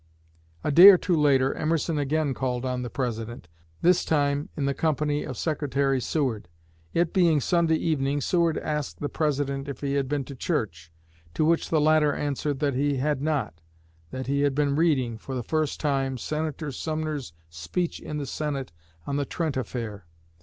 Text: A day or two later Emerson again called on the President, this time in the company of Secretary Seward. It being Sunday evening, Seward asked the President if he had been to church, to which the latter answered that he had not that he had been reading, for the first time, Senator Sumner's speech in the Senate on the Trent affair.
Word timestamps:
A 0.63 0.71
day 0.71 0.87
or 0.89 0.97
two 0.97 1.15
later 1.15 1.53
Emerson 1.53 1.99
again 1.99 2.33
called 2.33 2.65
on 2.65 2.81
the 2.81 2.89
President, 2.89 3.47
this 3.83 4.03
time 4.03 4.49
in 4.57 4.65
the 4.65 4.73
company 4.73 5.23
of 5.23 5.37
Secretary 5.37 6.01
Seward. 6.01 6.47
It 6.91 7.13
being 7.13 7.39
Sunday 7.39 7.75
evening, 7.75 8.19
Seward 8.19 8.57
asked 8.57 8.99
the 8.99 9.09
President 9.09 9.67
if 9.67 9.81
he 9.81 9.93
had 9.93 10.07
been 10.09 10.23
to 10.23 10.33
church, 10.35 10.91
to 11.35 11.45
which 11.45 11.69
the 11.69 11.79
latter 11.79 12.15
answered 12.15 12.57
that 12.61 12.73
he 12.73 12.97
had 12.97 13.21
not 13.21 13.61
that 14.09 14.25
he 14.25 14.41
had 14.41 14.55
been 14.55 14.75
reading, 14.75 15.19
for 15.19 15.35
the 15.35 15.43
first 15.43 15.79
time, 15.79 16.17
Senator 16.17 16.71
Sumner's 16.71 17.31
speech 17.47 17.99
in 17.99 18.17
the 18.17 18.25
Senate 18.25 18.71
on 19.05 19.17
the 19.17 19.25
Trent 19.25 19.55
affair. 19.55 20.07